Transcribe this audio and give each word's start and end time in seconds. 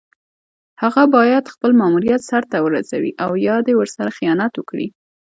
هغه 0.81 1.03
باید 1.15 1.51
خپل 1.53 1.71
ماموریت 1.81 2.21
سر 2.29 2.43
ته 2.51 2.57
ورسوي 2.65 3.11
او 3.23 3.31
یا 3.47 3.55
دې 3.65 3.73
ورسره 3.77 4.09
خیانت 4.17 4.51
وکړي. 4.55 4.87